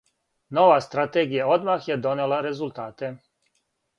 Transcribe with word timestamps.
Нова 0.57 0.77
стратегија 0.85 1.51
одмах 1.57 1.85
је 1.91 1.99
донела 2.07 2.39
резултате. 2.47 3.13